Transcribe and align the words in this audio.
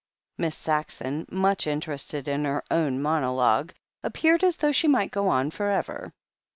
Miss 0.39 0.57
Saxon, 0.57 1.27
much 1.29 1.67
interested 1.67 2.27
in 2.27 2.43
her 2.45 2.63
own 2.71 3.03
monologue, 3.03 3.71
appeared 4.01 4.43
as 4.43 4.55
though 4.55 4.71
she 4.71 4.87
might 4.87 5.11
go 5.11 5.27
on 5.27 5.51
for 5.51 5.69
ever. 5.69 6.11